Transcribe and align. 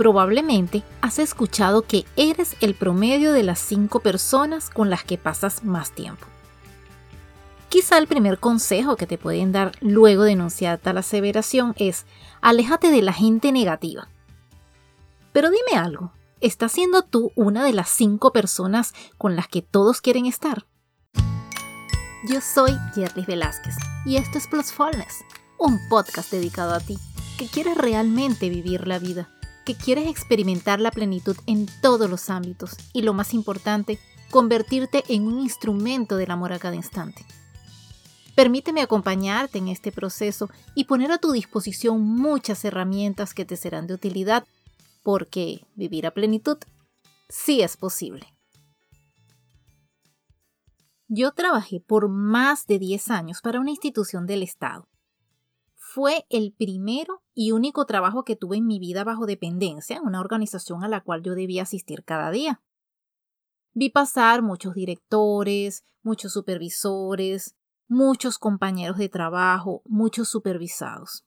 Probablemente 0.00 0.82
has 1.02 1.18
escuchado 1.18 1.82
que 1.82 2.06
eres 2.16 2.56
el 2.62 2.74
promedio 2.74 3.34
de 3.34 3.42
las 3.42 3.58
cinco 3.58 4.00
personas 4.00 4.70
con 4.70 4.88
las 4.88 5.04
que 5.04 5.18
pasas 5.18 5.62
más 5.62 5.92
tiempo. 5.92 6.24
Quizá 7.68 7.98
el 7.98 8.06
primer 8.06 8.38
consejo 8.38 8.96
que 8.96 9.06
te 9.06 9.18
pueden 9.18 9.52
dar 9.52 9.72
luego 9.82 10.22
de 10.22 10.32
enunciar 10.32 10.78
tal 10.78 10.96
aseveración 10.96 11.74
es 11.76 12.06
aléjate 12.40 12.90
de 12.90 13.02
la 13.02 13.12
gente 13.12 13.52
negativa. 13.52 14.08
Pero 15.34 15.50
dime 15.50 15.78
algo, 15.78 16.14
¿estás 16.40 16.72
siendo 16.72 17.02
tú 17.02 17.30
una 17.34 17.62
de 17.62 17.74
las 17.74 17.90
cinco 17.90 18.32
personas 18.32 18.94
con 19.18 19.36
las 19.36 19.48
que 19.48 19.60
todos 19.60 20.00
quieren 20.00 20.24
estar? 20.24 20.64
Yo 22.26 22.40
soy 22.40 22.72
Jerry 22.94 23.26
Velázquez 23.26 23.74
y 24.06 24.16
esto 24.16 24.38
es 24.38 24.46
Plusfulness, 24.46 25.18
un 25.58 25.78
podcast 25.90 26.30
dedicado 26.30 26.72
a 26.72 26.80
ti 26.80 26.96
que 27.36 27.48
quieres 27.48 27.76
realmente 27.76 28.48
vivir 28.48 28.86
la 28.86 28.98
vida 28.98 29.28
que 29.64 29.74
quieres 29.74 30.08
experimentar 30.08 30.80
la 30.80 30.90
plenitud 30.90 31.36
en 31.46 31.66
todos 31.80 32.08
los 32.08 32.30
ámbitos 32.30 32.76
y 32.92 33.02
lo 33.02 33.14
más 33.14 33.34
importante, 33.34 33.98
convertirte 34.30 35.04
en 35.08 35.26
un 35.26 35.40
instrumento 35.40 36.16
del 36.16 36.30
amor 36.30 36.52
a 36.52 36.58
cada 36.58 36.76
instante. 36.76 37.24
Permíteme 38.34 38.80
acompañarte 38.80 39.58
en 39.58 39.68
este 39.68 39.92
proceso 39.92 40.48
y 40.74 40.84
poner 40.84 41.12
a 41.12 41.18
tu 41.18 41.32
disposición 41.32 42.00
muchas 42.00 42.64
herramientas 42.64 43.34
que 43.34 43.44
te 43.44 43.56
serán 43.56 43.86
de 43.86 43.94
utilidad, 43.94 44.46
porque 45.02 45.66
vivir 45.74 46.06
a 46.06 46.12
plenitud 46.12 46.56
sí 47.28 47.60
es 47.60 47.76
posible. 47.76 48.32
Yo 51.08 51.32
trabajé 51.32 51.80
por 51.80 52.08
más 52.08 52.66
de 52.66 52.78
10 52.78 53.10
años 53.10 53.40
para 53.42 53.58
una 53.58 53.70
institución 53.70 54.26
del 54.26 54.42
Estado 54.44 54.86
fue 55.92 56.24
el 56.30 56.54
primero 56.56 57.20
y 57.34 57.50
único 57.50 57.84
trabajo 57.84 58.24
que 58.24 58.36
tuve 58.36 58.58
en 58.58 58.66
mi 58.66 58.78
vida 58.78 59.02
bajo 59.02 59.26
dependencia, 59.26 60.00
una 60.02 60.20
organización 60.20 60.84
a 60.84 60.88
la 60.88 61.00
cual 61.00 61.22
yo 61.24 61.34
debía 61.34 61.64
asistir 61.64 62.04
cada 62.04 62.30
día. 62.30 62.62
Vi 63.74 63.90
pasar 63.90 64.40
muchos 64.40 64.74
directores, 64.74 65.84
muchos 66.04 66.32
supervisores, 66.32 67.56
muchos 67.88 68.38
compañeros 68.38 68.98
de 68.98 69.08
trabajo, 69.08 69.82
muchos 69.84 70.28
supervisados. 70.28 71.24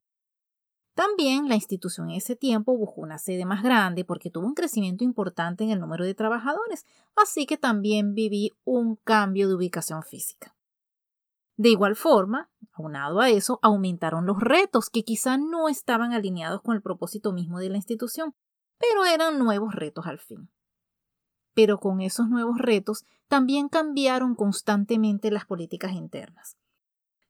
También 0.93 1.49
la 1.49 1.55
institución 1.55 2.11
en 2.11 2.15
ese 2.15 2.37
tiempo 2.37 2.77
buscó 2.77 3.01
una 3.01 3.17
sede 3.17 3.43
más 3.43 3.63
grande 3.63 4.05
porque 4.05 4.29
tuvo 4.29 4.47
un 4.47 4.53
crecimiento 4.53 5.03
importante 5.03 5.65
en 5.65 5.71
el 5.71 5.81
número 5.81 6.05
de 6.05 6.15
trabajadores, 6.15 6.85
así 7.17 7.45
que 7.45 7.57
también 7.57 8.13
viví 8.13 8.53
un 8.63 8.95
cambio 8.95 9.49
de 9.49 9.55
ubicación 9.55 10.03
física. 10.03 10.55
De 11.55 11.69
igual 11.69 11.95
forma, 11.95 12.49
aunado 12.71 13.19
a 13.19 13.29
eso, 13.29 13.59
aumentaron 13.61 14.25
los 14.25 14.39
retos 14.39 14.89
que 14.89 15.03
quizá 15.03 15.37
no 15.37 15.69
estaban 15.69 16.11
alineados 16.13 16.61
con 16.61 16.75
el 16.75 16.81
propósito 16.81 17.31
mismo 17.31 17.59
de 17.59 17.69
la 17.69 17.77
institución, 17.77 18.33
pero 18.79 19.05
eran 19.05 19.37
nuevos 19.37 19.75
retos 19.75 20.07
al 20.07 20.17
fin. 20.17 20.49
Pero 21.53 21.79
con 21.79 22.01
esos 22.01 22.27
nuevos 22.27 22.57
retos 22.57 23.05
también 23.27 23.69
cambiaron 23.69 24.33
constantemente 24.33 25.29
las 25.29 25.45
políticas 25.45 25.91
internas. 25.91 26.57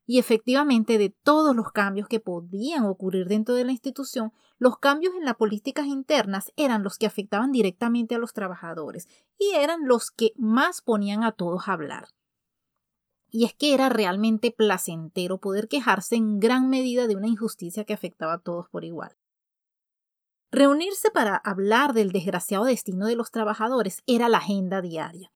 Y 0.06 0.20
efectivamente, 0.20 0.98
de 0.98 1.10
todos 1.10 1.56
los 1.56 1.72
cambios 1.72 2.08
que 2.08 2.20
podían 2.20 2.86
ocurrir 2.86 3.28
dentro 3.28 3.56
de 3.56 3.66
la 3.66 3.72
institución, 3.72 4.32
los 4.58 4.78
cambios 4.78 5.14
en 5.16 5.26
las 5.26 5.36
políticas 5.36 5.86
internas 5.86 6.52
eran 6.56 6.84
los 6.84 6.98
que 6.98 7.06
afectaban 7.06 7.52
directamente 7.52 8.16
a 8.16 8.18
los 8.18 8.34
trabajadores 8.34 9.08
y 9.38 9.56
eran 9.56 9.86
los 9.86 10.12
que 10.12 10.32
más 10.38 10.82
ponían 10.82 11.24
a 11.24 11.34
todos 11.34 11.68
a 11.68 11.74
hablar 11.74 12.08
y 13.36 13.46
es 13.46 13.56
que 13.56 13.74
era 13.74 13.90
realmente 13.90 14.52
placentero 14.52 15.40
poder 15.40 15.68
quejarse 15.68 16.16
en 16.16 16.40
gran 16.40 16.70
medida 16.70 17.08
de 17.08 17.16
una 17.16 17.28
injusticia 17.28 17.84
que 17.84 17.94
afectaba 17.94 18.34
a 18.34 18.40
todos 18.40 18.70
por 18.70 18.86
igual. 18.86 19.18
Reunirse 20.52 21.10
para 21.10 21.38
hablar 21.38 21.94
del 21.94 22.12
desgraciado 22.12 22.66
destino 22.66 23.08
de 23.08 23.16
los 23.16 23.32
trabajadores 23.32 24.04
era 24.06 24.30
la 24.30 24.38
agenda 24.38 24.82
diaria. 24.82 25.34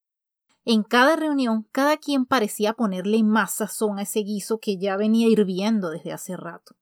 En 0.63 0.84
cada 0.84 1.16
reunión, 1.16 1.68
cada 1.72 1.97
quien 1.97 2.28
parecía 2.28 2.74
ponerle 2.74 3.24
más 3.24 3.56
sazón 3.56 3.97
a 3.97 4.03
ese 4.03 4.19
guiso 4.19 4.59
que 4.59 4.78
ya 4.78 4.96
venía 4.96 5.28
hirviendo 5.28 5.90
desde 5.90 6.14
hace 6.14 6.38
rato. 6.38 6.75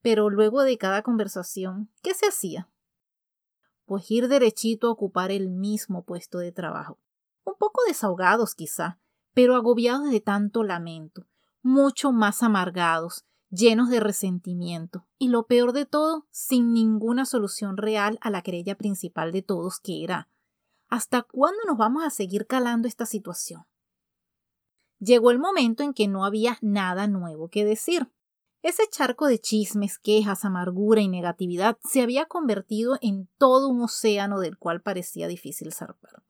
Pero 0.00 0.30
luego 0.30 0.62
de 0.62 0.78
cada 0.78 1.02
conversación, 1.02 1.92
¿qué 2.02 2.12
se 2.12 2.26
hacía? 2.26 2.68
Pues 3.84 4.10
ir 4.10 4.26
derechito 4.26 4.88
a 4.88 4.90
ocupar 4.90 5.30
el 5.30 5.48
mismo 5.48 6.04
puesto 6.04 6.38
de 6.38 6.50
trabajo. 6.50 6.98
Un 7.44 7.54
poco 7.56 7.82
desahogados 7.86 8.56
quizá, 8.56 8.98
pero 9.34 9.56
agobiados 9.56 10.10
de 10.10 10.20
tanto 10.20 10.62
lamento, 10.62 11.26
mucho 11.62 12.12
más 12.12 12.42
amargados, 12.42 13.24
llenos 13.50 13.90
de 13.90 14.00
resentimiento, 14.00 15.06
y 15.18 15.28
lo 15.28 15.46
peor 15.46 15.72
de 15.72 15.86
todo, 15.86 16.26
sin 16.30 16.72
ninguna 16.72 17.26
solución 17.26 17.76
real 17.76 18.18
a 18.20 18.30
la 18.30 18.42
querella 18.42 18.76
principal 18.76 19.32
de 19.32 19.42
todos, 19.42 19.78
que 19.78 20.02
era 20.04 20.28
¿hasta 20.88 21.22
cuándo 21.22 21.58
nos 21.66 21.78
vamos 21.78 22.04
a 22.04 22.10
seguir 22.10 22.46
calando 22.46 22.86
esta 22.86 23.06
situación? 23.06 23.64
Llegó 24.98 25.30
el 25.30 25.38
momento 25.38 25.82
en 25.82 25.94
que 25.94 26.06
no 26.06 26.24
había 26.24 26.58
nada 26.60 27.08
nuevo 27.08 27.48
que 27.48 27.64
decir. 27.64 28.12
Ese 28.62 28.84
charco 28.88 29.26
de 29.26 29.40
chismes, 29.40 29.98
quejas, 29.98 30.44
amargura 30.44 31.00
y 31.00 31.08
negatividad 31.08 31.76
se 31.82 32.02
había 32.02 32.26
convertido 32.26 32.98
en 33.00 33.28
todo 33.36 33.68
un 33.68 33.82
océano 33.82 34.38
del 34.38 34.58
cual 34.58 34.82
parecía 34.82 35.26
difícil 35.26 35.72
zarpar. 35.72 36.22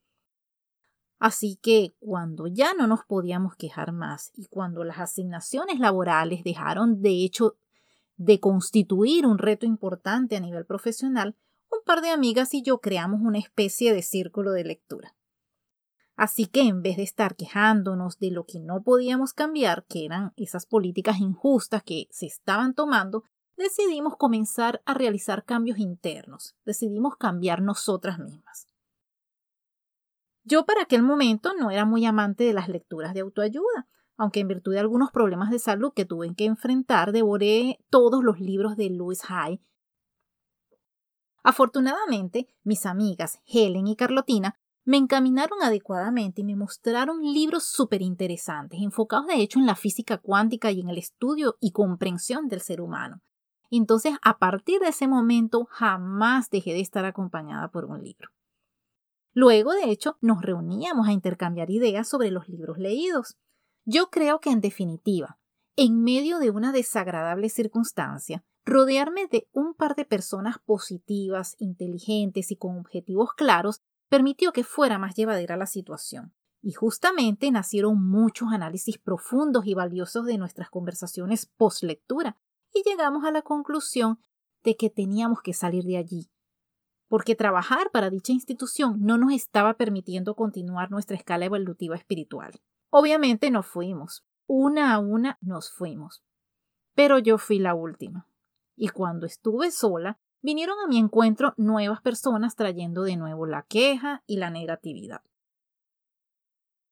Así 1.23 1.57
que 1.63 1.95
cuando 2.01 2.49
ya 2.49 2.75
no 2.75 2.89
nos 2.89 3.05
podíamos 3.05 3.55
quejar 3.55 3.93
más 3.93 4.33
y 4.35 4.47
cuando 4.47 4.83
las 4.83 4.99
asignaciones 4.99 5.79
laborales 5.79 6.43
dejaron 6.43 7.01
de 7.01 7.11
hecho 7.25 7.55
de 8.17 8.41
constituir 8.41 9.25
un 9.25 9.39
reto 9.39 9.65
importante 9.65 10.37
a 10.37 10.41
nivel 10.41 10.67
profesional, 10.67 11.37
un 11.71 11.79
par 11.87 12.01
de 12.01 12.11
amigas 12.11 12.55
y 12.55 12.63
yo 12.63 12.81
creamos 12.81 13.21
una 13.21 13.39
especie 13.39 13.95
de 13.95 14.03
círculo 14.03 14.51
de 14.51 14.65
lectura. 14.65 15.15
Así 16.17 16.47
que 16.47 16.63
en 16.63 16.83
vez 16.83 16.97
de 16.97 17.05
estar 17.05 17.37
quejándonos 17.37 18.19
de 18.19 18.33
lo 18.33 18.45
que 18.45 18.59
no 18.59 18.83
podíamos 18.83 19.33
cambiar, 19.33 19.85
que 19.85 20.05
eran 20.05 20.33
esas 20.37 20.67
políticas 20.67 21.21
injustas 21.21 21.85
que 21.85 22.09
se 22.11 22.27
estaban 22.27 22.75
tomando, 22.75 23.23
decidimos 23.57 24.17
comenzar 24.17 24.83
a 24.87 24.95
realizar 24.95 25.45
cambios 25.45 25.79
internos, 25.79 26.57
decidimos 26.65 27.15
cambiar 27.17 27.63
nosotras 27.63 28.19
mismas. 28.19 28.72
Yo 30.45 30.65
para 30.65 30.83
aquel 30.83 31.03
momento 31.03 31.53
no 31.59 31.71
era 31.71 31.85
muy 31.85 32.05
amante 32.05 32.45
de 32.45 32.53
las 32.53 32.69
lecturas 32.69 33.15
de 33.15 33.21
autoayuda, 33.21 33.87
aunque 34.17 34.41
en 34.41 34.49
virtud 34.49 34.73
de 34.73 34.81
algunos 34.81 35.11
problemas 35.11 35.51
de 35.51 35.59
salud 35.59 35.93
que 35.95 36.05
tuve 36.05 36.35
que 36.35 36.45
enfrentar, 36.45 37.13
devoré 37.13 37.79
todos 37.91 38.25
los 38.25 38.41
libros 38.41 38.77
de 38.77 38.91
Louis 38.91 39.23
Hay. 39.29 39.61
Afortunadamente, 41.45 42.49
mis 42.63 42.87
amigas 42.87 43.41
Helen 43.47 43.87
y 43.87 43.97
Carlotina 43.97 44.57
me 44.85 44.97
encaminaron 44.97 45.63
adecuadamente 45.63 46.41
y 46.41 46.45
me 46.45 46.57
mostraron 46.57 47.21
libros 47.23 47.65
súper 47.65 48.03
interesantes, 48.03 48.81
enfocados 48.83 49.29
de 49.29 49.37
hecho 49.37 49.61
en 49.61 49.67
la 49.67 49.77
física 49.77 50.19
cuántica 50.19 50.73
y 50.73 50.81
en 50.81 50.89
el 50.89 50.99
estudio 50.99 51.57
y 51.61 51.71
comprensión 51.71 52.49
del 52.49 52.61
ser 52.61 52.81
humano. 52.81 53.23
Entonces, 53.71 54.15
a 54.23 54.39
partir 54.39 54.81
de 54.81 54.89
ese 54.89 55.07
momento, 55.07 55.67
jamás 55.71 56.51
dejé 56.51 56.73
de 56.73 56.81
estar 56.81 57.05
acompañada 57.05 57.69
por 57.69 57.85
un 57.85 58.03
libro. 58.03 58.31
Luego, 59.35 59.73
de 59.73 59.91
hecho, 59.91 60.19
nos 60.21 60.43
reuníamos 60.43 61.09
a 61.09 61.13
intercambiar 61.13 61.71
ideas 61.71 62.09
sobre 62.09 62.31
los 62.31 62.49
libros 62.49 62.79
leídos. 62.79 63.37
Yo 63.85 64.11
creo 64.11 64.41
que, 64.41 64.51
en 64.51 64.61
definitiva, 64.61 65.39
en 65.77 66.03
medio 66.03 66.39
de 66.39 66.51
una 66.51 66.73
desagradable 66.73 67.49
circunstancia, 67.49 68.45
rodearme 68.65 69.27
de 69.27 69.49
un 69.53 69.75
par 69.75 69.97
de 69.97 70.05
personas 70.05 70.59
positivas, 70.59 71.57
inteligentes 71.59 72.51
y 72.51 72.57
con 72.57 72.79
objetivos 72.79 73.33
claros 73.35 73.81
permitió 74.09 74.53
que 74.53 74.65
fuera 74.65 74.99
más 74.99 75.15
llevadera 75.15 75.57
la 75.57 75.67
situación. 75.67 76.35
Y 76.61 76.73
justamente 76.73 77.51
nacieron 77.51 78.07
muchos 78.07 78.53
análisis 78.53 78.99
profundos 78.99 79.67
y 79.67 79.75
valiosos 79.75 80.27
de 80.27 80.39
nuestras 80.39 80.71
conversaciones 80.71 81.47
post 81.47 81.83
lectura, 81.83 82.37
y 82.73 82.83
llegamos 82.89 83.25
a 83.25 83.31
la 83.31 83.43
conclusión 83.43 84.19
de 84.63 84.77
que 84.77 84.91
teníamos 84.91 85.41
que 85.43 85.55
salir 85.55 85.85
de 85.85 85.97
allí, 85.97 86.31
porque 87.13 87.35
trabajar 87.35 87.91
para 87.93 88.09
dicha 88.09 88.33
institución 88.33 89.03
no 89.03 89.19
nos 89.19 89.35
estaba 89.35 89.75
permitiendo 89.75 90.35
continuar 90.35 90.91
nuestra 90.91 91.15
escala 91.15 91.45
evolutiva 91.45 91.95
espiritual. 91.95 92.59
Obviamente 92.89 93.51
nos 93.51 93.67
fuimos, 93.67 94.25
una 94.47 94.95
a 94.95 94.99
una 94.99 95.37
nos 95.43 95.71
fuimos, 95.71 96.25
pero 96.95 97.19
yo 97.19 97.37
fui 97.37 97.59
la 97.59 97.75
última. 97.75 98.31
Y 98.77 98.89
cuando 98.89 99.27
estuve 99.27 99.73
sola, 99.73 100.19
vinieron 100.41 100.79
a 100.83 100.89
mi 100.89 100.97
encuentro 100.97 101.53
nuevas 101.59 102.01
personas 102.01 102.57
trayendo 102.57 103.03
de 103.03 103.19
nuevo 103.19 103.45
la 103.45 103.67
queja 103.69 104.23
y 104.27 104.39
la 104.39 104.49
negatividad. 104.49 105.21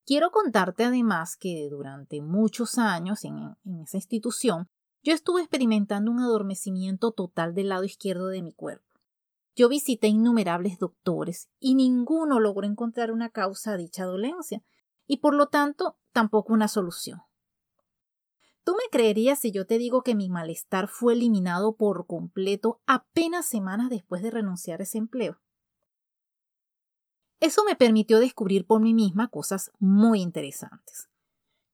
Quiero 0.05 0.29
contarte 0.29 0.83
además 0.83 1.35
que 1.35 1.67
durante 1.67 2.21
muchos 2.21 2.77
años 2.77 3.25
en, 3.25 3.55
en, 3.65 3.79
esa 3.79 3.97
institución 3.97 4.69
yo 5.01 5.15
estuve 5.15 5.41
experimentando 5.41 6.11
un 6.11 6.19
adormecimiento 6.19 7.11
total 7.11 7.55
del 7.55 7.69
lado 7.69 7.85
izquierdo 7.85 8.27
de 8.27 8.43
mi 8.43 8.53
cuerpo. 8.53 8.90
Yo 9.55 9.67
visité 9.67 10.07
innumerables 10.07 10.79
doctores 10.79 11.49
y 11.59 11.75
ninguno 11.75 12.39
logró 12.39 12.65
encontrar 12.65 13.11
una 13.11 13.29
causa 13.29 13.73
a 13.73 13.77
dicha 13.77 14.05
dolencia 14.05 14.63
y 15.07 15.17
por 15.17 15.33
lo 15.33 15.47
tanto 15.47 15.97
tampoco 16.11 16.53
una 16.53 16.67
solución. 16.67 17.21
¿Tú 18.63 18.73
me 18.73 18.89
creerías 18.91 19.39
si 19.39 19.51
yo 19.51 19.65
te 19.65 19.77
digo 19.77 20.03
que 20.03 20.15
mi 20.15 20.29
malestar 20.29 20.87
fue 20.87 21.13
eliminado 21.13 21.75
por 21.75 22.05
completo 22.05 22.79
apenas 22.85 23.45
semanas 23.45 23.89
después 23.89 24.21
de 24.21 24.31
renunciar 24.31 24.79
a 24.79 24.83
ese 24.83 24.99
empleo? 24.99 25.41
Eso 27.39 27.63
me 27.65 27.75
permitió 27.75 28.19
descubrir 28.19 28.67
por 28.67 28.81
mí 28.81 28.93
misma 28.93 29.27
cosas 29.27 29.71
muy 29.79 30.21
interesantes. 30.21 31.10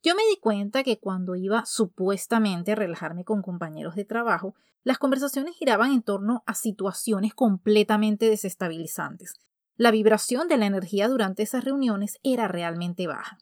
Yo 0.07 0.15
me 0.15 0.23
di 0.23 0.37
cuenta 0.37 0.83
que 0.83 0.99
cuando 0.99 1.35
iba 1.35 1.65
supuestamente 1.65 2.71
a 2.71 2.75
relajarme 2.75 3.25
con 3.25 3.41
compañeros 3.41 3.95
de 3.95 4.05
trabajo, 4.05 4.55
las 4.85 4.99
conversaciones 4.99 5.57
giraban 5.57 5.91
en 5.91 6.01
torno 6.01 6.43
a 6.45 6.53
situaciones 6.53 7.33
completamente 7.33 8.29
desestabilizantes. 8.29 9.33
La 9.75 9.91
vibración 9.91 10.47
de 10.47 10.55
la 10.55 10.65
energía 10.65 11.09
durante 11.09 11.43
esas 11.43 11.65
reuniones 11.65 12.19
era 12.23 12.47
realmente 12.47 13.05
baja. 13.05 13.37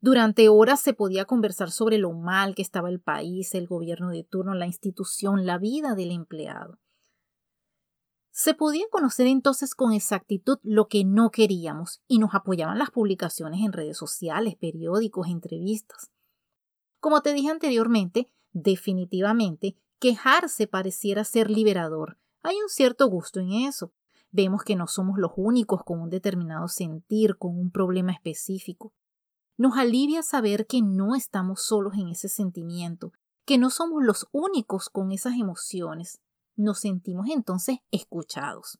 Durante 0.00 0.48
horas 0.48 0.80
se 0.80 0.92
podía 0.92 1.24
conversar 1.24 1.70
sobre 1.70 1.98
lo 1.98 2.10
mal 2.10 2.56
que 2.56 2.62
estaba 2.62 2.88
el 2.88 3.00
país, 3.00 3.54
el 3.54 3.68
gobierno 3.68 4.10
de 4.10 4.24
turno, 4.24 4.54
la 4.54 4.66
institución, 4.66 5.46
la 5.46 5.58
vida 5.58 5.94
del 5.94 6.10
empleado. 6.10 6.80
Se 8.36 8.52
podía 8.52 8.84
conocer 8.90 9.28
entonces 9.28 9.76
con 9.76 9.92
exactitud 9.92 10.58
lo 10.64 10.88
que 10.88 11.04
no 11.04 11.30
queríamos 11.30 12.02
y 12.08 12.18
nos 12.18 12.34
apoyaban 12.34 12.80
las 12.80 12.90
publicaciones 12.90 13.60
en 13.64 13.72
redes 13.72 13.96
sociales, 13.96 14.56
periódicos, 14.56 15.28
entrevistas. 15.28 16.10
Como 16.98 17.22
te 17.22 17.32
dije 17.32 17.50
anteriormente, 17.50 18.28
definitivamente, 18.52 19.76
quejarse 20.00 20.66
pareciera 20.66 21.22
ser 21.22 21.48
liberador. 21.48 22.18
Hay 22.42 22.56
un 22.56 22.68
cierto 22.68 23.06
gusto 23.06 23.38
en 23.38 23.52
eso. 23.52 23.92
Vemos 24.32 24.64
que 24.64 24.74
no 24.74 24.88
somos 24.88 25.16
los 25.16 25.30
únicos 25.36 25.84
con 25.84 26.00
un 26.00 26.10
determinado 26.10 26.66
sentir, 26.66 27.36
con 27.38 27.56
un 27.56 27.70
problema 27.70 28.10
específico. 28.10 28.92
Nos 29.56 29.78
alivia 29.78 30.24
saber 30.24 30.66
que 30.66 30.82
no 30.82 31.14
estamos 31.14 31.62
solos 31.62 31.94
en 31.94 32.08
ese 32.08 32.28
sentimiento, 32.28 33.12
que 33.44 33.58
no 33.58 33.70
somos 33.70 34.02
los 34.02 34.26
únicos 34.32 34.90
con 34.90 35.12
esas 35.12 35.34
emociones. 35.34 36.20
Nos 36.56 36.80
sentimos 36.80 37.28
entonces 37.28 37.78
escuchados. 37.90 38.78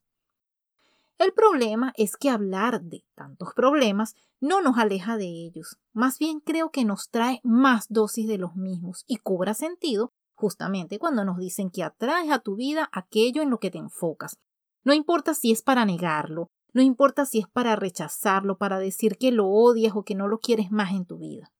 El 1.18 1.32
problema 1.32 1.92
es 1.96 2.16
que 2.16 2.28
hablar 2.28 2.82
de 2.82 3.04
tantos 3.14 3.54
problemas 3.54 4.14
no 4.40 4.60
nos 4.60 4.78
aleja 4.78 5.16
de 5.16 5.26
ellos, 5.26 5.78
más 5.92 6.18
bien 6.18 6.40
creo 6.40 6.70
que 6.70 6.84
nos 6.84 7.08
trae 7.08 7.40
más 7.44 7.86
dosis 7.88 8.26
de 8.26 8.38
los 8.38 8.56
mismos 8.56 9.04
y 9.06 9.16
cobra 9.16 9.54
sentido 9.54 10.12
justamente 10.34 10.98
cuando 10.98 11.24
nos 11.24 11.38
dicen 11.38 11.70
que 11.70 11.84
atraes 11.84 12.30
a 12.30 12.40
tu 12.40 12.56
vida 12.56 12.88
aquello 12.92 13.42
en 13.42 13.50
lo 13.50 13.58
que 13.58 13.70
te 13.70 13.78
enfocas. 13.78 14.38
No 14.82 14.92
importa 14.92 15.34
si 15.34 15.52
es 15.52 15.62
para 15.62 15.84
negarlo, 15.84 16.50
no 16.72 16.82
importa 16.82 17.24
si 17.24 17.38
es 17.38 17.46
para 17.48 17.76
rechazarlo, 17.76 18.58
para 18.58 18.78
decir 18.78 19.16
que 19.16 19.30
lo 19.30 19.46
odias 19.46 19.94
o 19.94 20.02
que 20.02 20.16
no 20.16 20.26
lo 20.26 20.40
quieres 20.40 20.72
más 20.72 20.92
en 20.92 21.06
tu 21.06 21.18
vida. 21.18 21.52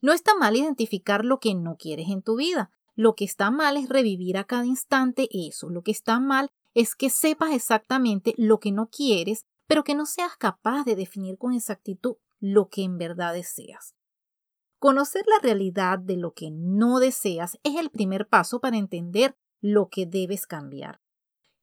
No 0.00 0.12
está 0.12 0.34
mal 0.36 0.56
identificar 0.56 1.24
lo 1.24 1.40
que 1.40 1.54
no 1.54 1.76
quieres 1.76 2.08
en 2.08 2.22
tu 2.22 2.36
vida. 2.36 2.70
Lo 3.00 3.14
que 3.14 3.24
está 3.24 3.50
mal 3.50 3.78
es 3.78 3.88
revivir 3.88 4.36
a 4.36 4.44
cada 4.44 4.66
instante 4.66 5.26
eso. 5.32 5.70
Lo 5.70 5.80
que 5.80 5.90
está 5.90 6.20
mal 6.20 6.50
es 6.74 6.94
que 6.94 7.08
sepas 7.08 7.54
exactamente 7.54 8.34
lo 8.36 8.60
que 8.60 8.72
no 8.72 8.90
quieres, 8.90 9.46
pero 9.66 9.84
que 9.84 9.94
no 9.94 10.04
seas 10.04 10.36
capaz 10.36 10.84
de 10.84 10.96
definir 10.96 11.38
con 11.38 11.54
exactitud 11.54 12.16
lo 12.40 12.68
que 12.68 12.82
en 12.82 12.98
verdad 12.98 13.32
deseas. 13.32 13.94
Conocer 14.78 15.24
la 15.26 15.40
realidad 15.42 15.98
de 15.98 16.18
lo 16.18 16.34
que 16.34 16.50
no 16.50 16.98
deseas 16.98 17.58
es 17.62 17.76
el 17.76 17.88
primer 17.88 18.28
paso 18.28 18.60
para 18.60 18.76
entender 18.76 19.34
lo 19.62 19.88
que 19.88 20.04
debes 20.04 20.46
cambiar. 20.46 21.00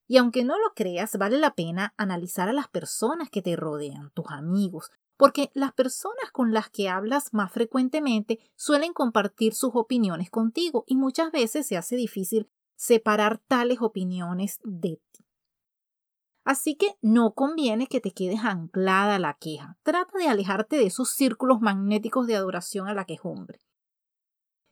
Y 0.08 0.18
aunque 0.18 0.44
no 0.44 0.58
lo 0.58 0.74
creas, 0.74 1.20
vale 1.20 1.38
la 1.38 1.54
pena 1.54 1.94
analizar 1.98 2.50
a 2.50 2.54
las 2.54 2.68
personas 2.68 3.30
que 3.30 3.44
te 3.44 3.56
rodean, 3.56 4.10
tus 4.16 4.26
amigos, 4.30 4.90
porque 5.18 5.52
las 5.54 5.74
personas 5.74 6.32
con 6.32 6.54
las 6.54 6.70
que 6.70 6.90
hablas 6.90 7.34
más 7.34 7.52
frecuentemente 7.52 8.40
suelen 8.56 8.94
compartir 8.94 9.54
sus 9.54 9.72
opiniones 9.74 10.30
contigo 10.30 10.84
y 10.88 10.96
muchas 10.96 11.32
veces 11.32 11.68
se 11.68 11.76
hace 11.76 11.96
difícil 11.96 12.50
separar 12.76 13.40
tales 13.40 13.82
opiniones 13.82 14.60
de 14.64 15.02
ti. 15.12 15.26
Así 16.46 16.76
que 16.76 16.96
no 17.02 17.34
conviene 17.34 17.88
que 17.88 18.00
te 18.00 18.12
quedes 18.12 18.40
anclada 18.46 19.16
a 19.16 19.20
la 19.20 19.34
queja. 19.34 19.78
Trata 19.84 20.18
de 20.18 20.30
alejarte 20.30 20.78
de 20.78 20.86
esos 20.86 21.10
círculos 21.10 21.60
magnéticos 21.60 22.26
de 22.26 22.36
adoración 22.36 22.88
a 22.88 22.94
la 22.94 23.04
quejumbre. 23.04 23.60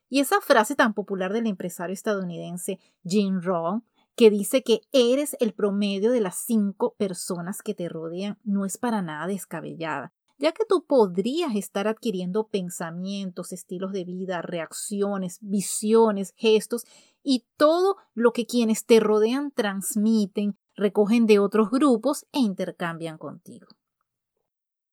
Y 0.08 0.22
esa 0.22 0.40
frase 0.40 0.76
tan 0.76 0.94
popular 0.94 1.34
del 1.34 1.48
empresario 1.48 1.94
estadounidense 1.94 2.80
Jim 3.04 3.42
Rohn 3.42 3.84
que 4.16 4.30
dice 4.30 4.64
que 4.64 4.82
eres 4.94 5.36
el 5.42 5.54
promedio 5.54 6.12
de 6.12 6.22
las 6.22 6.38
cinco 6.38 6.96
personas 6.98 7.62
que 7.62 7.74
te 7.74 7.90
rodean, 7.90 8.40
no 8.44 8.66
es 8.66 8.78
para 8.78 9.02
nada 9.02 9.28
descabellada, 9.28 10.14
ya 10.38 10.52
que 10.52 10.66
tú 10.66 10.86
podrías 10.86 11.56
estar 11.56 11.88
adquiriendo 11.88 12.48
pensamientos, 12.48 13.52
estilos 13.52 13.92
de 13.92 14.04
vida, 14.04 14.42
reacciones, 14.42 15.38
visiones, 15.42 16.34
gestos 16.36 16.86
y 17.24 17.46
todo 17.58 17.98
lo 18.14 18.34
que 18.34 18.46
quienes 18.46 18.86
te 18.86 19.00
rodean 19.00 19.52
transmiten, 19.52 20.58
recogen 20.76 21.26
de 21.26 21.40
otros 21.40 21.70
grupos 21.72 22.26
e 22.32 22.40
intercambian 22.40 23.18
contigo. 23.18 23.68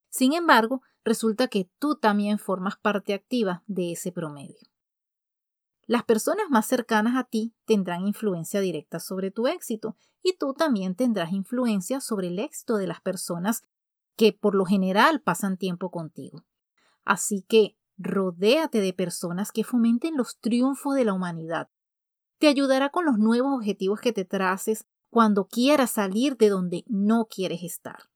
Sin 0.09 0.35
embargo, 0.35 0.83
resulta 1.05 1.49
que 1.49 1.69
tú 1.79 1.97
también 1.97 2.39
formas 2.39 2.77
parte 2.77 3.15
activa 3.15 3.63
de 3.67 3.93
ese 3.93 4.13
promedio. 4.13 4.59
Las 5.87 6.05
personas 6.05 6.47
más 6.49 6.67
cercanas 6.67 7.17
a 7.17 7.25
ti 7.25 7.55
tendrán 7.65 8.07
influencia 8.07 8.61
directa 8.61 9.01
sobre 9.01 9.31
tu 9.31 9.49
éxito 9.49 9.97
y 10.23 10.37
tú 10.37 10.55
también 10.55 10.95
tendrás 10.95 11.33
influencia 11.33 12.01
sobre 12.01 12.29
el 12.29 12.39
éxito 12.39 12.77
de 12.77 12.87
las 12.87 13.01
personas 13.01 13.65
que 14.17 14.33
por 14.33 14.55
lo 14.55 14.65
general 14.65 15.21
pasan 15.21 15.57
tiempo 15.57 15.91
contigo. 15.91 16.45
Así 17.05 17.45
que 17.49 17.77
rodéate 17.99 18.81
de 18.81 18.93
personas 18.93 19.53
que 19.53 19.65
fomenten 19.65 20.17
los 20.17 20.39
triunfos 20.39 20.95
de 20.95 21.05
la 21.05 21.13
humanidad. 21.13 21.69
Te 22.39 22.49
ayudará 22.49 22.91
con 22.91 23.05
los 23.05 23.19
nuevos 23.19 23.55
objetivos 23.55 24.01
que 24.01 24.13
te 24.13 24.25
traces 24.25 24.87
cuando 25.11 25.47
quieras 25.47 25.91
salir 25.91 26.37
de 26.37 26.49
donde 26.49 26.85
no 26.89 27.27
quieres 27.27 27.63
estar. 27.63 28.09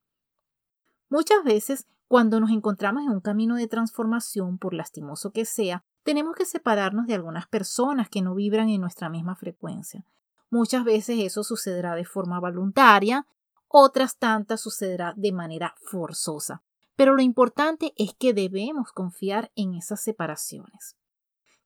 Muchas 1.08 1.44
veces, 1.44 1.86
cuando 2.08 2.40
nos 2.40 2.50
encontramos 2.50 3.04
en 3.04 3.10
un 3.10 3.20
camino 3.20 3.54
de 3.56 3.68
transformación, 3.68 4.58
por 4.58 4.74
lastimoso 4.74 5.30
que 5.30 5.44
sea, 5.44 5.84
tenemos 6.02 6.34
que 6.34 6.46
separarnos 6.46 7.06
de 7.06 7.14
algunas 7.14 7.46
personas 7.46 8.08
que 8.08 8.22
no 8.22 8.34
vibran 8.34 8.68
en 8.70 8.80
nuestra 8.80 9.08
misma 9.08 9.36
frecuencia. 9.36 10.04
Muchas 10.50 10.84
veces 10.84 11.18
eso 11.20 11.42
sucederá 11.44 11.94
de 11.94 12.04
forma 12.04 12.40
voluntaria, 12.40 13.26
otras 13.68 14.16
tantas 14.16 14.60
sucederá 14.60 15.14
de 15.16 15.32
manera 15.32 15.74
forzosa. 15.78 16.62
Pero 16.96 17.14
lo 17.14 17.22
importante 17.22 17.92
es 17.96 18.14
que 18.14 18.32
debemos 18.32 18.92
confiar 18.92 19.52
en 19.54 19.74
esas 19.74 20.00
separaciones. 20.00 20.96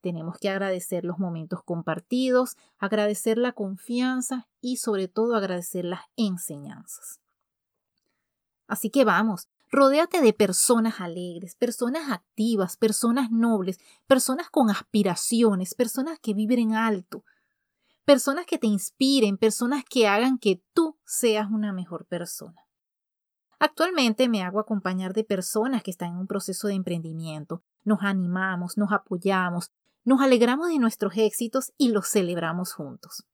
Tenemos 0.00 0.38
que 0.38 0.48
agradecer 0.48 1.04
los 1.04 1.18
momentos 1.18 1.62
compartidos, 1.62 2.56
agradecer 2.78 3.38
la 3.38 3.52
confianza 3.52 4.48
y 4.60 4.78
sobre 4.78 5.08
todo 5.08 5.36
agradecer 5.36 5.84
las 5.84 6.00
enseñanzas. 6.16 7.20
Así 8.66 8.90
que 8.90 9.04
vamos, 9.04 9.48
Rodéate 9.72 10.20
de 10.20 10.32
personas 10.32 11.00
alegres, 11.00 11.54
personas 11.54 12.10
activas, 12.10 12.76
personas 12.76 13.30
nobles, 13.30 13.78
personas 14.08 14.50
con 14.50 14.68
aspiraciones, 14.68 15.76
personas 15.76 16.18
que 16.18 16.34
vibren 16.34 16.74
alto, 16.74 17.24
personas 18.04 18.46
que 18.46 18.58
te 18.58 18.66
inspiren, 18.66 19.38
personas 19.38 19.84
que 19.88 20.08
hagan 20.08 20.38
que 20.38 20.62
tú 20.72 20.98
seas 21.04 21.50
una 21.50 21.72
mejor 21.72 22.06
persona. 22.06 22.66
Actualmente 23.58 24.28
me 24.28 24.42
hago 24.42 24.58
acompañar 24.58 25.12
de 25.12 25.22
personas 25.22 25.82
que 25.82 25.90
están 25.90 26.12
en 26.12 26.16
un 26.16 26.26
proceso 26.26 26.68
de 26.68 26.74
emprendimiento. 26.74 27.62
Nos 27.84 28.02
animamos, 28.02 28.78
nos 28.78 28.90
apoyamos, 28.90 29.70
nos 30.04 30.22
alegramos 30.22 30.68
de 30.68 30.78
nuestros 30.78 31.16
éxitos 31.16 31.72
y 31.76 31.90
los 31.90 32.08
celebramos 32.08 32.72
juntos. 32.72 33.26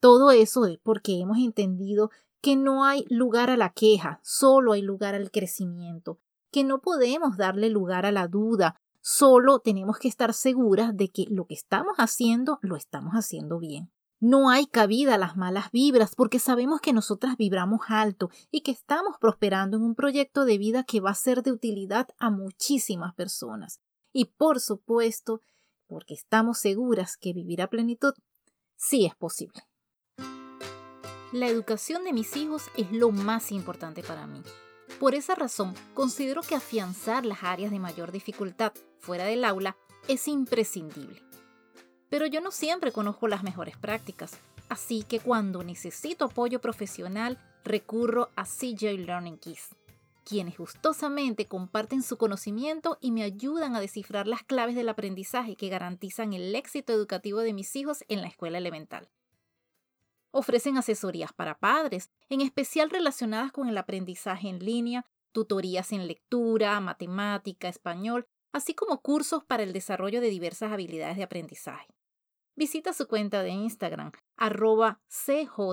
Todo 0.00 0.32
eso 0.32 0.66
es 0.66 0.78
porque 0.82 1.20
hemos 1.20 1.38
entendido 1.38 2.10
que 2.40 2.56
no 2.56 2.84
hay 2.84 3.06
lugar 3.08 3.50
a 3.50 3.56
la 3.56 3.70
queja, 3.70 4.18
solo 4.24 4.72
hay 4.72 4.82
lugar 4.82 5.14
al 5.14 5.30
crecimiento, 5.30 6.18
que 6.50 6.64
no 6.64 6.80
podemos 6.80 7.36
darle 7.36 7.70
lugar 7.70 8.04
a 8.04 8.10
la 8.10 8.26
duda, 8.26 8.81
solo 9.02 9.58
tenemos 9.58 9.98
que 9.98 10.08
estar 10.08 10.32
seguras 10.32 10.96
de 10.96 11.08
que 11.08 11.26
lo 11.28 11.44
que 11.44 11.54
estamos 11.54 11.96
haciendo 11.98 12.58
lo 12.62 12.76
estamos 12.76 13.12
haciendo 13.12 13.58
bien. 13.58 13.92
No 14.20 14.50
hay 14.50 14.66
cabida 14.66 15.16
a 15.16 15.18
las 15.18 15.36
malas 15.36 15.72
vibras 15.72 16.14
porque 16.14 16.38
sabemos 16.38 16.80
que 16.80 16.92
nosotras 16.92 17.36
vibramos 17.36 17.80
alto 17.88 18.30
y 18.52 18.60
que 18.60 18.70
estamos 18.70 19.16
prosperando 19.20 19.76
en 19.76 19.82
un 19.82 19.96
proyecto 19.96 20.44
de 20.44 20.58
vida 20.58 20.84
que 20.84 21.00
va 21.00 21.10
a 21.10 21.14
ser 21.14 21.42
de 21.42 21.50
utilidad 21.50 22.08
a 22.18 22.30
muchísimas 22.30 23.14
personas. 23.14 23.80
Y 24.12 24.26
por 24.26 24.60
supuesto, 24.60 25.40
porque 25.88 26.14
estamos 26.14 26.58
seguras 26.58 27.16
que 27.16 27.32
vivir 27.32 27.60
a 27.62 27.68
plenitud 27.68 28.14
sí 28.76 29.06
es 29.06 29.16
posible. 29.16 29.66
La 31.32 31.48
educación 31.48 32.04
de 32.04 32.12
mis 32.12 32.36
hijos 32.36 32.64
es 32.76 32.92
lo 32.92 33.10
más 33.10 33.50
importante 33.50 34.02
para 34.04 34.28
mí. 34.28 34.42
Por 34.98 35.14
esa 35.14 35.34
razón, 35.34 35.74
considero 35.94 36.42
que 36.42 36.54
afianzar 36.54 37.26
las 37.26 37.42
áreas 37.42 37.70
de 37.70 37.80
mayor 37.80 38.12
dificultad 38.12 38.72
fuera 39.00 39.24
del 39.24 39.44
aula 39.44 39.76
es 40.08 40.28
imprescindible. 40.28 41.22
Pero 42.08 42.26
yo 42.26 42.40
no 42.40 42.50
siempre 42.50 42.92
conozco 42.92 43.26
las 43.26 43.42
mejores 43.42 43.76
prácticas, 43.76 44.32
así 44.68 45.02
que 45.02 45.18
cuando 45.18 45.64
necesito 45.64 46.26
apoyo 46.26 46.60
profesional 46.60 47.38
recurro 47.64 48.28
a 48.36 48.44
CJ 48.44 48.98
Learning 48.98 49.38
Keys. 49.38 49.70
quienes 50.24 50.56
gustosamente 50.56 51.46
comparten 51.46 52.02
su 52.02 52.16
conocimiento 52.16 52.96
y 53.00 53.10
me 53.10 53.24
ayudan 53.24 53.74
a 53.74 53.80
descifrar 53.80 54.28
las 54.28 54.44
claves 54.44 54.76
del 54.76 54.88
aprendizaje 54.88 55.56
que 55.56 55.68
garantizan 55.68 56.32
el 56.32 56.54
éxito 56.54 56.92
educativo 56.92 57.40
de 57.40 57.52
mis 57.52 57.74
hijos 57.74 58.04
en 58.08 58.20
la 58.20 58.28
escuela 58.28 58.58
elemental. 58.58 59.08
Ofrecen 60.32 60.78
asesorías 60.78 61.32
para 61.32 61.58
padres, 61.58 62.10
en 62.28 62.40
especial 62.40 62.90
relacionadas 62.90 63.52
con 63.52 63.68
el 63.68 63.78
aprendizaje 63.78 64.48
en 64.48 64.58
línea, 64.58 65.06
tutorías 65.30 65.92
en 65.92 66.06
lectura, 66.06 66.80
matemática, 66.80 67.68
español, 67.68 68.26
así 68.52 68.74
como 68.74 69.00
cursos 69.02 69.44
para 69.44 69.62
el 69.62 69.72
desarrollo 69.72 70.20
de 70.20 70.30
diversas 70.30 70.72
habilidades 70.72 71.16
de 71.16 71.22
aprendizaje. 71.22 71.94
Visita 72.54 72.92
su 72.92 73.06
cuenta 73.08 73.42
de 73.42 73.50
Instagram, 73.50 74.12
arroba 74.36 75.00
cj.learning.kiss, 75.08 75.68